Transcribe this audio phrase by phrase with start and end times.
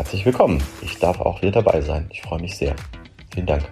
[0.00, 0.62] Herzlich willkommen.
[0.80, 2.08] Ich darf auch wieder dabei sein.
[2.10, 2.74] Ich freue mich sehr.
[3.34, 3.70] Vielen Dank.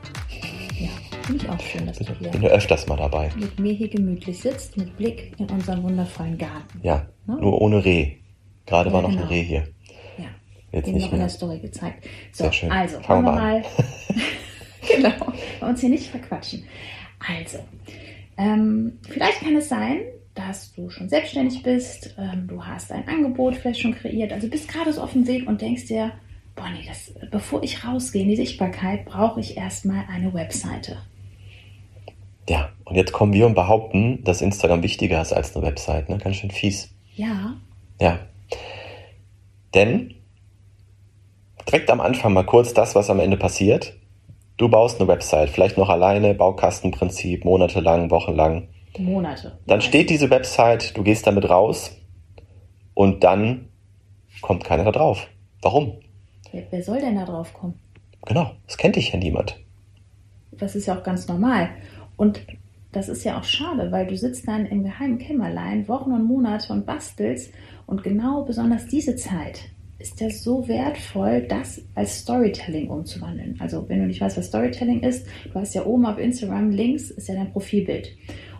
[0.78, 0.90] Ja,
[1.24, 3.30] finde ich auch schön, dass bin, du hier bin du öfters mal dabei.
[3.34, 6.80] mit mir hier gemütlich sitzt, mit Blick in unseren wundervollen Garten.
[6.82, 7.38] Ja, Ne?
[7.40, 8.16] nur ohne Reh.
[8.66, 9.22] Gerade Ja, war noch genau.
[9.22, 9.68] ein Reh hier.
[10.18, 10.24] Ja,
[10.70, 11.26] Jetzt den nicht noch in mehr.
[11.28, 12.04] der Story gezeigt.
[12.32, 12.72] So, Sehr schön.
[12.72, 13.64] also, Fangen wir mal.
[14.86, 16.64] genau, wir uns hier nicht verquatschen.
[17.26, 17.58] Also,
[18.36, 20.00] ähm, vielleicht kann es sein,
[20.38, 24.68] dass du schon selbstständig bist, ähm, du hast ein Angebot vielleicht schon kreiert, also bist
[24.68, 26.12] gerade so auf dem Weg und denkst dir,
[26.54, 30.98] boah, nee, das, bevor ich rausgehe in die Sichtbarkeit, brauche ich erstmal eine Webseite.
[32.48, 36.08] Ja, und jetzt kommen wir und behaupten, dass Instagram wichtiger ist als eine Website.
[36.08, 36.18] Ne?
[36.18, 36.94] Ganz schön fies.
[37.16, 37.56] Ja,
[38.00, 38.20] Ja.
[39.74, 40.14] Denn
[41.66, 43.94] direkt am Anfang mal kurz das, was am Ende passiert.
[44.56, 48.68] Du baust eine Website, vielleicht noch alleine, Baukastenprinzip, monatelang, wochenlang.
[48.98, 49.58] Monate.
[49.66, 51.96] Dann steht diese Website, du gehst damit raus
[52.94, 53.68] und dann
[54.40, 55.28] kommt keiner da drauf.
[55.62, 56.00] Warum?
[56.52, 57.74] Wer, wer soll denn da drauf kommen?
[58.26, 59.56] Genau, das kennt dich ja niemand.
[60.52, 61.70] Das ist ja auch ganz normal.
[62.16, 62.40] Und
[62.92, 66.72] das ist ja auch schade, weil du sitzt dann im geheimen Kämmerlein Wochen und Monate
[66.72, 67.52] und bastelst.
[67.86, 69.60] Und genau besonders diese Zeit
[69.98, 73.56] ist ja so wertvoll, das als Storytelling umzuwandeln.
[73.58, 77.10] Also wenn du nicht weißt, was Storytelling ist, du hast ja oben auf Instagram links
[77.10, 78.16] ist ja dein Profilbild.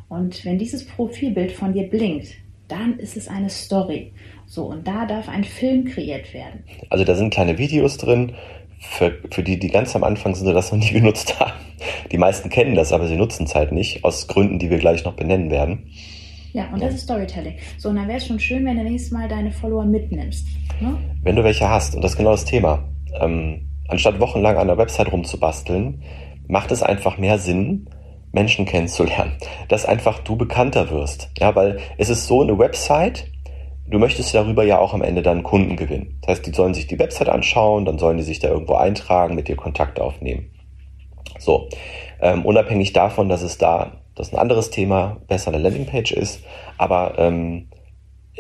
[0.09, 2.29] Und wenn dieses Profilbild von dir blinkt,
[2.69, 4.13] dann ist es eine Story.
[4.47, 6.65] So, und da darf ein Film kreiert werden.
[6.91, 8.33] Also da sind kleine Videos drin,
[8.81, 11.53] für, für die, die ganz am Anfang sind, die das noch nie genutzt haben.
[12.11, 15.05] Die meisten kennen das, aber sie nutzen es halt nicht, aus Gründen, die wir gleich
[15.05, 15.91] noch benennen werden.
[16.53, 17.55] Ja, und das ist Storytelling.
[17.77, 20.47] So, und dann wäre es schon schön, wenn du nächstes Mal deine Follower mitnimmst.
[20.81, 20.97] Ne?
[21.23, 22.89] Wenn du welche hast, und das ist genau das Thema,
[23.21, 26.03] ähm, anstatt wochenlang an der Website rumzubasteln,
[26.47, 27.89] macht es einfach mehr Sinn,
[28.33, 29.37] Menschen kennenzulernen.
[29.69, 31.31] Dass einfach du bekannter wirst.
[31.39, 33.27] Ja, weil es ist so eine Website,
[33.87, 36.19] du möchtest darüber ja auch am Ende dann Kunden gewinnen.
[36.23, 39.35] Das heißt, die sollen sich die Website anschauen, dann sollen die sich da irgendwo eintragen,
[39.35, 40.51] mit dir Kontakt aufnehmen.
[41.39, 41.69] So,
[42.21, 46.43] ähm, unabhängig davon, dass es da, das ein anderes Thema, besser eine Landingpage ist,
[46.77, 47.69] aber ähm,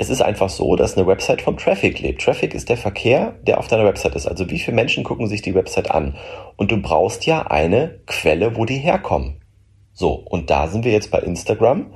[0.01, 2.23] es ist einfach so, dass eine Website vom Traffic lebt.
[2.23, 4.29] Traffic ist der Verkehr, der auf deiner Website ist.
[4.29, 6.17] Also wie viele Menschen gucken sich die Website an?
[6.57, 9.41] Und du brauchst ja eine Quelle, wo die herkommen.
[9.99, 11.93] So, und da sind wir jetzt bei Instagram,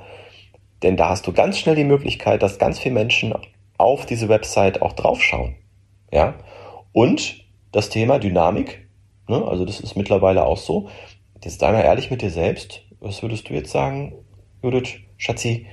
[0.83, 3.33] denn da hast du ganz schnell die Möglichkeit, dass ganz viele Menschen
[3.79, 5.55] auf diese Website auch draufschauen.
[6.13, 6.35] Ja,
[6.91, 8.89] und das Thema Dynamik,
[9.29, 9.47] ne?
[9.47, 10.89] also das ist mittlerweile auch so.
[11.45, 12.83] Jetzt sei mal ehrlich mit dir selbst.
[12.99, 14.15] Was würdest du jetzt sagen,
[14.65, 15.67] Judith, Schatzi?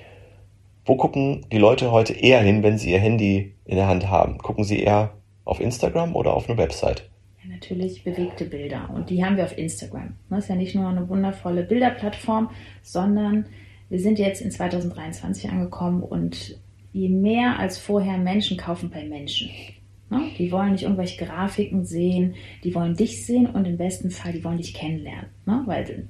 [0.86, 4.38] Wo gucken die Leute heute eher hin, wenn sie ihr Handy in der Hand haben?
[4.38, 5.16] Gucken sie eher
[5.46, 7.09] auf Instagram oder auf eine Website?
[7.48, 8.90] Natürlich bewegte Bilder.
[8.94, 10.16] Und die haben wir auf Instagram.
[10.30, 12.50] Das ist ja nicht nur eine wundervolle Bilderplattform,
[12.82, 13.46] sondern
[13.90, 16.60] wir sind jetzt in 2023 angekommen und
[16.92, 19.50] je mehr als vorher Menschen kaufen bei Menschen.
[20.10, 20.22] Ne?
[20.38, 24.44] Die wollen nicht irgendwelche Grafiken sehen, die wollen dich sehen und im besten Fall, die
[24.44, 25.30] wollen dich kennenlernen.
[25.46, 25.64] Ne?
[25.66, 26.08] Weil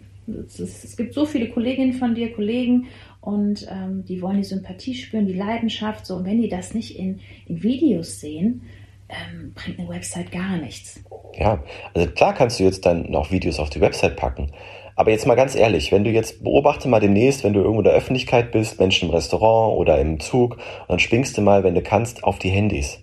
[0.47, 2.87] es, gibt so viele Kolleginnen von dir, Kollegen,
[3.21, 6.05] und ähm, die wollen die Sympathie spüren, die Leidenschaft.
[6.05, 8.61] So, und wenn die das nicht in Videos sehen,
[9.09, 10.99] ähm, bringt eine Website gar nichts.
[11.35, 14.51] Ja, also klar kannst du jetzt dann noch Videos auf die Website packen.
[14.95, 17.85] Aber jetzt mal ganz ehrlich, wenn du jetzt beobachte mal demnächst, wenn du irgendwo in
[17.85, 21.81] der Öffentlichkeit bist, Menschen im Restaurant oder im Zug, dann schwingst du mal, wenn du
[21.81, 22.99] kannst, auf die Handys.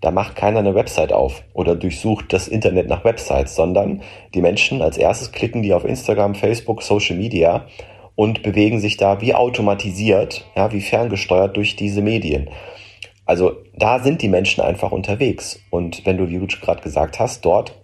[0.00, 4.02] Da macht keiner eine Website auf oder durchsucht das Internet nach Websites, sondern
[4.34, 7.66] die Menschen als erstes klicken die auf Instagram, Facebook, Social Media
[8.14, 12.50] und bewegen sich da wie automatisiert, ja, wie ferngesteuert durch diese Medien.
[13.26, 15.60] Also da sind die Menschen einfach unterwegs.
[15.70, 17.78] Und wenn du, wie du gerade gesagt hast, dort,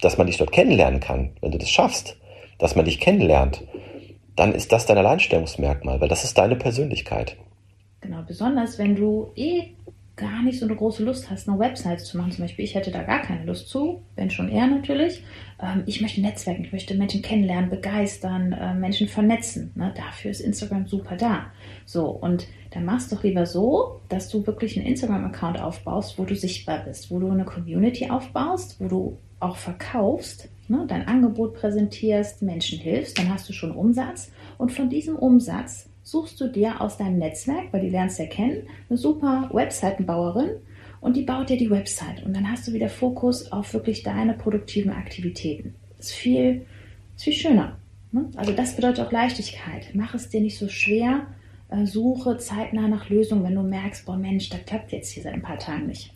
[0.00, 2.16] dass man dich dort kennenlernen kann, wenn du das schaffst,
[2.58, 3.64] dass man dich kennenlernt,
[4.36, 7.36] dann ist das dein Alleinstellungsmerkmal, weil das ist deine Persönlichkeit.
[8.00, 9.74] Genau, besonders wenn du eh
[10.20, 12.30] gar nicht so eine große Lust hast, eine Website zu machen.
[12.30, 15.24] Zum Beispiel, ich hätte da gar keine Lust zu, wenn schon eher natürlich.
[15.60, 19.72] Ähm, ich möchte netzwerken, ich möchte Menschen kennenlernen, begeistern, äh, Menschen vernetzen.
[19.74, 19.92] Ne?
[19.96, 21.46] Dafür ist Instagram super da.
[21.86, 26.24] So, und dann machst du doch lieber so, dass du wirklich einen Instagram-Account aufbaust, wo
[26.24, 30.84] du sichtbar bist, wo du eine Community aufbaust, wo du auch verkaufst, ne?
[30.86, 34.30] dein Angebot präsentierst, Menschen hilfst, dann hast du schon Umsatz.
[34.58, 38.62] Und von diesem Umsatz suchst du dir aus deinem Netzwerk, weil die lernst ja kennen,
[38.88, 40.50] eine super Webseitenbauerin
[41.00, 44.34] und die baut dir die Website und dann hast du wieder Fokus auf wirklich deine
[44.34, 45.74] produktiven Aktivitäten.
[45.98, 46.66] Ist viel,
[47.16, 47.78] ist viel schöner.
[48.12, 48.26] Ne?
[48.36, 49.90] Also das bedeutet auch Leichtigkeit.
[49.94, 51.26] Mach es dir nicht so schwer.
[51.70, 55.34] Äh, suche zeitnah nach Lösungen, wenn du merkst, boah Mensch, das klappt jetzt hier seit
[55.34, 56.12] ein paar Tagen nicht.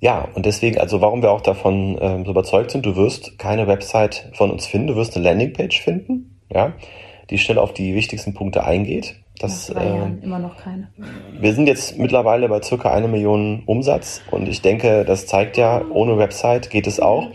[0.00, 3.66] Ja, und deswegen, also warum wir auch davon ähm, so überzeugt sind, du wirst keine
[3.66, 6.74] Website von uns finden, du wirst eine Landingpage finden, ja,
[7.30, 9.16] die schnell auf die wichtigsten Punkte eingeht.
[9.38, 10.88] Das, Nach drei äh, immer noch keine.
[11.38, 15.84] Wir sind jetzt mittlerweile bei circa eine Million Umsatz und ich denke, das zeigt ja,
[15.90, 17.28] ohne Website geht es auch.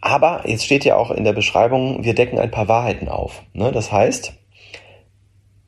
[0.00, 3.42] Aber jetzt steht ja auch in der Beschreibung, wir decken ein paar Wahrheiten auf.
[3.52, 3.72] Ne?
[3.72, 4.32] Das heißt,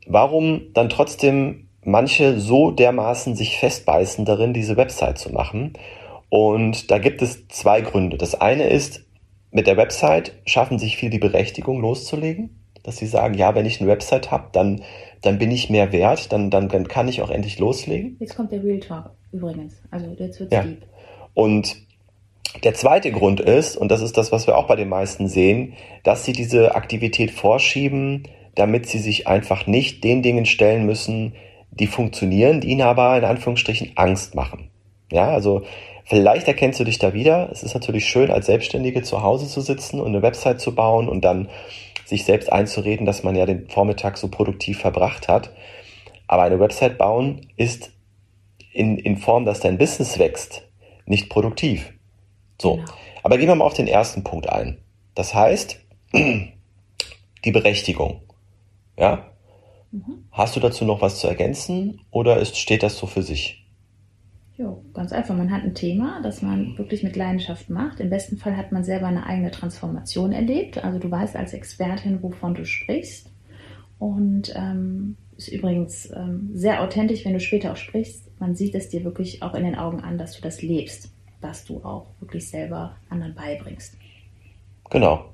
[0.07, 5.73] warum dann trotzdem manche so dermaßen sich festbeißen darin, diese Website zu machen?
[6.29, 8.17] Und da gibt es zwei Gründe.
[8.17, 9.03] Das eine ist,
[9.51, 13.79] mit der Website schaffen sich viel die Berechtigung loszulegen, dass sie sagen, ja, wenn ich
[13.79, 14.81] eine Website habe, dann,
[15.21, 18.17] dann bin ich mehr wert, dann, dann, dann kann ich auch endlich loslegen.
[18.19, 19.81] Jetzt kommt der Real Talk übrigens.
[19.91, 20.63] Also jetzt wird's ja.
[20.63, 20.83] deep.
[21.33, 21.75] Und
[22.63, 25.73] der zweite Grund ist, und das ist das, was wir auch bei den meisten sehen,
[26.03, 31.33] dass sie diese Aktivität vorschieben, damit sie sich einfach nicht den Dingen stellen müssen,
[31.71, 34.69] die funktionieren, die ihnen aber in Anführungsstrichen Angst machen.
[35.11, 35.63] Ja, also
[36.05, 37.49] vielleicht erkennst du dich da wieder.
[37.51, 41.07] Es ist natürlich schön, als Selbstständige zu Hause zu sitzen und eine Website zu bauen
[41.07, 41.47] und dann
[42.11, 45.51] sich selbst einzureden, dass man ja den Vormittag so produktiv verbracht hat.
[46.27, 47.91] Aber eine Website bauen ist
[48.73, 50.67] in, in Form, dass dein Business wächst,
[51.05, 51.93] nicht produktiv.
[52.61, 52.75] So.
[52.75, 52.87] Genau.
[53.23, 54.77] Aber gehen wir mal auf den ersten Punkt ein.
[55.15, 55.79] Das heißt,
[56.13, 58.21] die Berechtigung.
[58.97, 59.31] Ja?
[59.91, 60.25] Mhm.
[60.31, 63.60] Hast du dazu noch was zu ergänzen oder ist, steht das so für sich?
[64.61, 65.35] Ja, ganz einfach.
[65.35, 67.99] Man hat ein Thema, das man wirklich mit Leidenschaft macht.
[67.99, 70.83] Im besten Fall hat man selber eine eigene Transformation erlebt.
[70.83, 73.31] Also du weißt als Expertin, wovon du sprichst.
[73.97, 78.29] Und ähm, ist übrigens ähm, sehr authentisch, wenn du später auch sprichst.
[78.39, 81.11] Man sieht es dir wirklich auch in den Augen an, dass du das lebst
[81.41, 83.97] was du auch wirklich selber anderen beibringst.
[84.89, 85.33] Genau.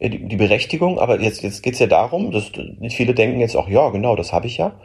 [0.00, 2.52] Die, die Berechtigung, aber jetzt, jetzt geht es ja darum, dass
[2.90, 4.78] viele denken jetzt auch, ja, genau, das habe ich ja.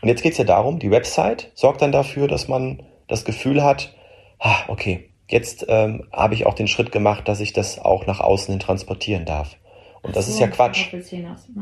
[0.00, 3.62] Und jetzt geht es ja darum, die Website sorgt dann dafür, dass man das Gefühl
[3.62, 3.94] hat,
[4.38, 8.20] ah, okay, jetzt ähm, habe ich auch den Schritt gemacht, dass ich das auch nach
[8.20, 9.56] außen hin transportieren darf.
[10.02, 10.92] Und das so, ist ja Quatsch.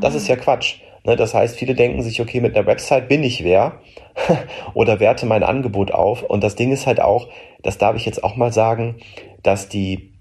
[0.01, 0.79] Das ist ja Quatsch.
[1.03, 3.79] Das heißt, viele denken sich, okay, mit der Website bin ich wer
[4.73, 6.23] oder werte mein Angebot auf.
[6.23, 7.27] Und das Ding ist halt auch,
[7.61, 8.95] das darf ich jetzt auch mal sagen,
[9.41, 10.12] dass die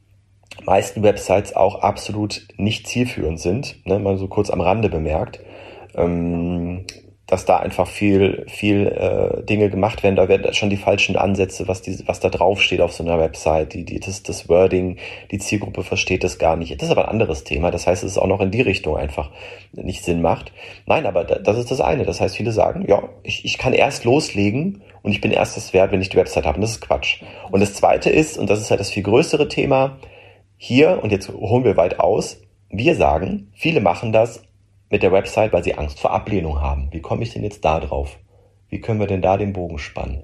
[0.64, 3.76] meisten Websites auch absolut nicht zielführend sind.
[3.86, 5.40] Ne, mal so kurz am Rande bemerkt.
[5.94, 6.84] Ähm,
[7.32, 10.16] dass da einfach viel, viel äh, Dinge gemacht werden.
[10.16, 13.72] Da werden schon die falschen Ansätze, was, die, was da draufsteht auf so einer Website,
[13.72, 14.98] die, die, das, das Wording,
[15.30, 16.72] die Zielgruppe versteht das gar nicht.
[16.76, 17.70] Das ist aber ein anderes Thema.
[17.70, 19.30] Das heißt, es ist auch noch in die Richtung einfach
[19.72, 20.52] nicht Sinn macht.
[20.84, 22.04] Nein, aber das ist das eine.
[22.04, 25.72] Das heißt, viele sagen, ja, ich, ich kann erst loslegen und ich bin erst das
[25.72, 26.56] wert, wenn ich die Website habe.
[26.56, 27.22] Und das ist Quatsch.
[27.50, 29.96] Und das zweite ist, und das ist halt das viel größere Thema,
[30.64, 32.40] hier, und jetzt holen wir weit aus,
[32.70, 34.44] wir sagen, viele machen das
[34.90, 36.86] mit der Website, weil sie Angst vor Ablehnung haben.
[36.92, 38.16] Wie komme ich denn jetzt da drauf?
[38.68, 40.22] Wie können wir denn da den Bogen spannen?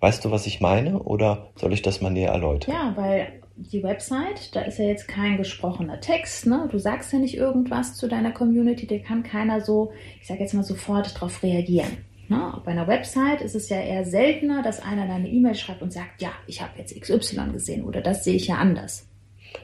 [0.00, 2.74] Weißt du, was ich meine oder soll ich das mal näher erläutern?
[2.74, 6.68] Ja, weil die Website, da ist ja jetzt kein gesprochener Text, ne?
[6.72, 10.54] Du sagst ja nicht irgendwas zu deiner Community, da kann keiner so, ich sage jetzt
[10.54, 11.98] mal sofort darauf reagieren.
[12.26, 12.60] Ne?
[12.64, 16.20] Bei einer Website ist es ja eher seltener, dass einer deine E-Mail schreibt und sagt,
[16.20, 19.07] ja, ich habe jetzt XY gesehen oder das sehe ich ja anders.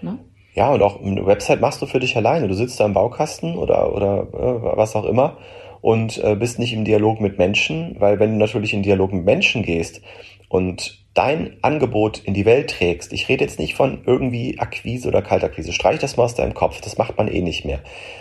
[0.04, 0.18] Ne?
[0.54, 2.46] Ja, und auch eine Website machst du für dich alleine.
[2.46, 5.38] Du sitzt da im Baukasten oder, oder äh, was auch immer
[5.80, 9.24] und äh, bist nicht im Dialog mit Menschen, weil wenn du natürlich in Dialog mit
[9.24, 10.00] Menschen gehst
[10.48, 15.20] und dein Angebot in die Welt trägst, ich rede jetzt nicht von irgendwie Akquise oder
[15.20, 17.80] Kaltakquise, streich das mal aus deinem Kopf, das macht man eh nicht mehr,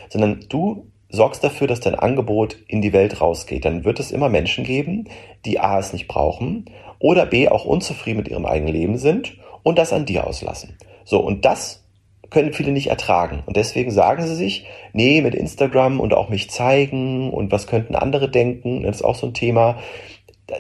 [0.10, 4.28] sondern du sorgst dafür, dass dein Angebot in die Welt rausgeht, dann wird es immer
[4.28, 5.06] Menschen geben,
[5.46, 6.66] die A es nicht brauchen
[7.00, 10.78] oder B auch unzufrieden mit ihrem eigenen Leben sind und das an dir auslassen.
[11.06, 11.84] So, und das
[12.30, 13.44] können viele nicht ertragen.
[13.46, 17.96] Und deswegen sagen sie sich, nee, mit Instagram und auch mich zeigen und was könnten
[17.96, 19.78] andere denken, das ist auch so ein Thema.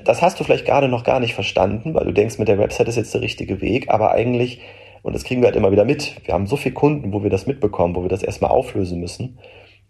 [0.05, 2.87] Das hast du vielleicht gerade noch gar nicht verstanden, weil du denkst, mit der Website
[2.87, 4.61] ist jetzt der richtige Weg, aber eigentlich,
[5.01, 7.29] und das kriegen wir halt immer wieder mit, wir haben so viele Kunden, wo wir
[7.29, 9.39] das mitbekommen, wo wir das erstmal auflösen müssen,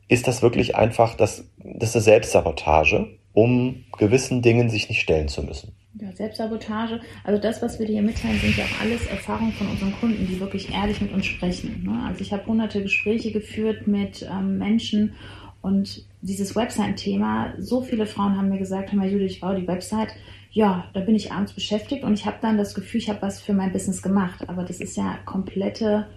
[0.08, 3.08] ist das wirklich einfach, das, das ist eine Selbstsabotage.
[3.34, 5.76] um gewissen Dingen sich nicht stellen zu müssen.
[6.04, 7.00] Ja, Selbstsabotage.
[7.24, 10.28] Also das, was wir dir hier mitteilen, sind ja auch alles Erfahrungen von unseren Kunden,
[10.28, 11.84] die wirklich ehrlich mit uns sprechen.
[11.86, 12.04] Ne?
[12.06, 15.14] Also ich habe hunderte Gespräche geführt mit ähm, Menschen
[15.62, 19.68] und dieses Website-Thema, so viele Frauen haben mir gesagt, hör mal Judith, ich baue die
[19.68, 20.10] Website.
[20.52, 23.40] Ja, da bin ich abends beschäftigt und ich habe dann das Gefühl, ich habe was
[23.40, 24.50] für mein Business gemacht.
[24.50, 26.08] Aber das ist ja komplette,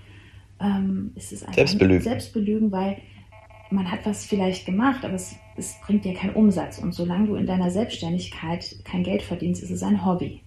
[0.61, 2.03] ähm, es ist Selbstbelügen.
[2.03, 2.97] Selbstbelügen, weil
[3.71, 6.79] man hat was vielleicht gemacht, aber es, es bringt dir keinen Umsatz.
[6.79, 10.43] Und solange du in deiner Selbstständigkeit kein Geld verdienst, ist es ein Hobby.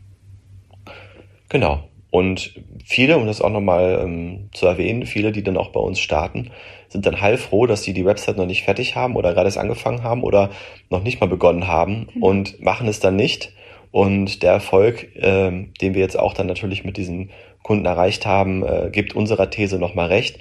[1.49, 1.83] Genau.
[2.11, 5.99] Und viele, um das auch nochmal ähm, zu erwähnen, viele, die dann auch bei uns
[5.99, 6.49] starten,
[6.87, 10.01] sind dann heilfroh, dass sie die Website noch nicht fertig haben oder gerade erst angefangen
[10.01, 10.49] haben oder
[10.89, 12.23] noch nicht mal begonnen haben mhm.
[12.23, 13.53] und machen es dann nicht.
[13.91, 17.29] Und der Erfolg, äh, den wir jetzt auch dann natürlich mit diesen
[17.63, 20.39] Kunden erreicht haben, äh, gibt unserer These nochmal recht.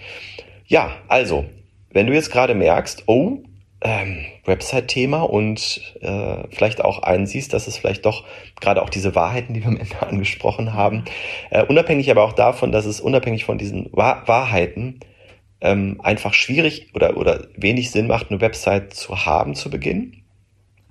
[0.66, 1.46] Ja, also,
[1.90, 3.42] wenn du jetzt gerade merkst, oh,
[3.80, 8.24] ähm, Website-Thema und äh, vielleicht auch einsiehst, dass es vielleicht doch
[8.60, 11.04] gerade auch diese Wahrheiten, die wir am Ende angesprochen haben,
[11.50, 15.00] äh, unabhängig aber auch davon, dass es unabhängig von diesen Wahr Wahrheiten
[15.60, 20.22] ähm, einfach schwierig oder, oder wenig Sinn macht, eine Website zu haben zu Beginn.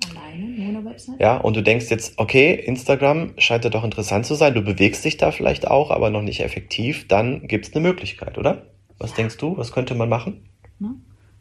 [0.09, 1.19] Alleine, nur eine Website?
[1.19, 5.03] Ja, und du denkst jetzt, okay, Instagram scheint ja doch interessant zu sein, du bewegst
[5.05, 8.67] dich da vielleicht auch, aber noch nicht effektiv, dann gibt es eine Möglichkeit, oder?
[8.97, 9.17] Was ja.
[9.17, 10.46] denkst du, was könnte man machen?
[10.79, 10.95] Ne?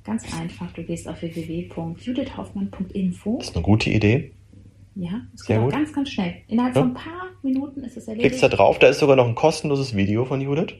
[0.04, 3.38] Ganz einfach, du gehst auf www.judithhoffmann.info.
[3.38, 4.30] Das ist eine gute Idee.
[4.94, 6.36] Ja, es geht auch ganz, ganz schnell.
[6.46, 6.82] Innerhalb ja.
[6.82, 8.30] von ein paar Minuten ist es erledigt.
[8.30, 10.74] Klickst da drauf, da ist sogar noch ein kostenloses Video von Judith.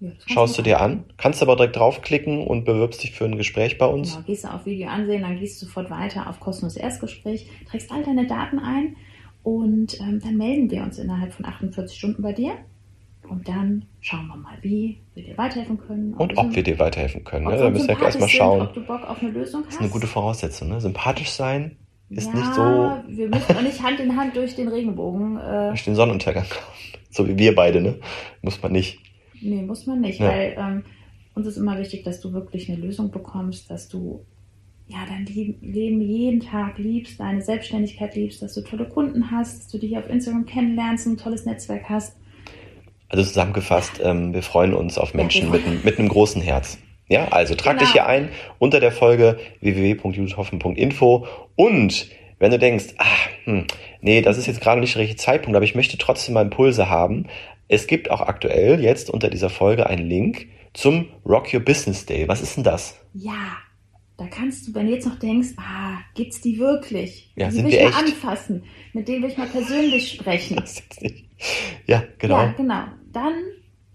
[0.00, 3.78] Ja, Schaust du dir an, kannst aber direkt draufklicken und bewirbst dich für ein Gespräch
[3.78, 4.14] bei uns.
[4.14, 7.90] Genau, gehst du auf Video ansehen, dann gehst du sofort weiter auf kostenloses Erstgespräch, trägst
[7.90, 8.96] all deine Daten ein
[9.42, 12.56] und ähm, dann melden wir uns innerhalb von 48 Stunden bei dir.
[13.28, 16.14] Und dann schauen wir mal, wie wir dir weiterhelfen können.
[16.14, 17.46] Und ob wir dir weiterhelfen können.
[17.46, 17.56] Ne?
[17.56, 18.60] Da müssen wir erstmal schauen.
[18.60, 19.68] Sind, ob du Bock auf eine Lösung hast.
[19.68, 20.68] Das ist eine gute Voraussetzung.
[20.68, 20.80] Ne?
[20.80, 21.76] Sympathisch sein
[22.08, 22.62] ist ja, nicht so.
[23.08, 25.38] Wir müssen auch nicht Hand in Hand durch den Regenbogen.
[25.46, 26.46] Äh, durch den Sonnenuntergang.
[27.10, 27.98] So wie wir beide, ne?
[28.42, 28.98] Muss man nicht.
[29.40, 30.28] Nee, muss man nicht, ja.
[30.28, 30.84] weil ähm,
[31.34, 34.24] uns ist immer wichtig, dass du wirklich eine Lösung bekommst, dass du
[34.88, 39.68] ja, dein Leben jeden Tag liebst, deine Selbstständigkeit liebst, dass du tolle Kunden hast, dass
[39.68, 42.16] du dich auf Instagram kennenlernst, ein tolles Netzwerk hast
[43.08, 46.78] also zusammengefasst, ähm, wir freuen uns auf Menschen mit, mit einem großen Herz.
[47.08, 47.84] Ja, also trag genau.
[47.84, 53.66] dich hier ein unter der Folge www.judithhoffen.info und wenn du denkst, ach, hm,
[54.00, 56.90] nee, das ist jetzt gerade nicht der richtige Zeitpunkt, aber ich möchte trotzdem mal Impulse
[56.90, 57.26] haben.
[57.68, 62.28] Es gibt auch aktuell jetzt unter dieser Folge einen Link zum Rock Your Business Day.
[62.28, 63.00] Was ist denn das?
[63.14, 63.56] Ja,
[64.18, 67.32] da kannst du, wenn du jetzt noch denkst, ah, gibt's die wirklich?
[67.36, 67.92] Ja, die sind will die ich echt?
[67.92, 70.56] mal anfassen, mit denen will ich mal persönlich sprechen.
[70.60, 71.25] Das jetzt nicht.
[71.86, 72.38] Ja, genau.
[72.38, 72.84] Ja, genau.
[73.12, 73.34] Dann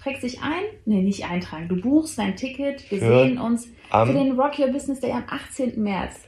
[0.01, 1.67] trägst dich ein, nee, nicht eintragen.
[1.67, 2.89] Du buchst dein Ticket.
[2.89, 5.81] Wir für sehen uns für den Rock Your Business Day am 18.
[5.81, 6.21] März.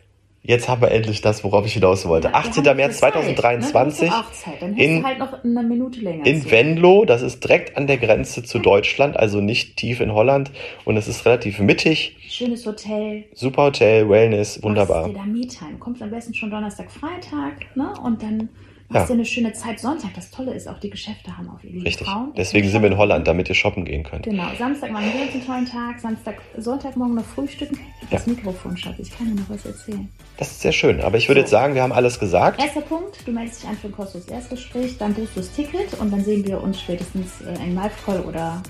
[0.46, 2.28] Jetzt haben wir endlich das, worauf ich hinaus wollte.
[2.28, 2.64] Ja, 18.
[2.76, 4.10] März 2023.
[4.10, 4.24] Ne?
[4.34, 4.62] Zeit.
[4.62, 6.26] Dann in, du halt noch eine Minute länger.
[6.26, 6.52] In zu.
[6.52, 10.52] Venlo, das ist direkt an der Grenze zu Deutschland, also nicht tief in Holland.
[10.84, 12.18] Und es ist relativ mittig.
[12.28, 13.24] Schönes Hotel.
[13.34, 15.08] Super Hotel, Wellness, wunderbar.
[15.08, 15.78] Dir da Me-Time.
[15.80, 17.94] Kommst am besten schon Donnerstag, Freitag, ne?
[18.04, 18.50] Und dann
[18.94, 19.16] Hast ja.
[19.16, 19.80] eine schöne Zeit.
[19.80, 22.08] Sonntag, das Tolle ist auch, die Geschäfte haben auf ihre Richtig.
[22.08, 22.34] Frauen.
[22.36, 24.24] Deswegen sind wir in Holland, damit ihr shoppen gehen könnt.
[24.24, 24.48] Genau.
[24.58, 26.00] Samstag machen wir uns einen tollen Tag.
[26.00, 27.80] Samstag, Sonntagmorgen noch frühstücken.
[28.02, 28.18] Ich ja.
[28.18, 28.96] das Mikrofon, Schatz.
[29.00, 30.10] Ich kann dir noch was erzählen.
[30.38, 31.02] Das ist sehr schön.
[31.02, 31.44] Aber ich würde so.
[31.44, 32.62] jetzt sagen, wir haben alles gesagt.
[32.62, 35.94] Erster Punkt, du meldest dich an für ein kostenloses Erstgespräch, dann buchst du das Ticket
[36.00, 38.62] und dann sehen wir uns spätestens äh, in Live-Call oder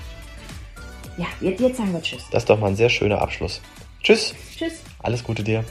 [1.18, 2.24] ja, jetzt, jetzt sagen wir Tschüss.
[2.32, 3.62] Das ist doch mal ein sehr schöner Abschluss.
[4.02, 4.34] Tschüss.
[4.58, 4.82] Tschüss.
[5.00, 5.64] Alles Gute dir.